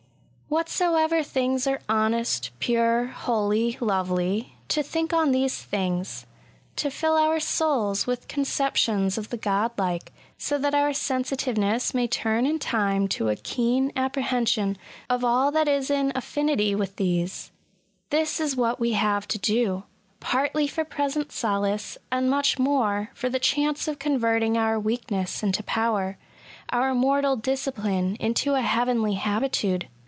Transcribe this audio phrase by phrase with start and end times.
[0.51, 6.25] *^ Whatsoever things are honest, pure, holy, lovely— to think on these things;"
[6.75, 12.05] to fill our souls with conceptions of the god like, so that our sensitiveness may
[12.05, 14.75] turn in time to a keen appre hension
[15.09, 17.49] of all that is in affinity with these;
[18.09, 19.83] this is what we have to do—
[20.19, 25.63] partly for present solace, and much more for the chance of converting our weakness into
[25.63, 26.17] power—
[26.71, 29.87] our mortal discipline into a heavenly habitude.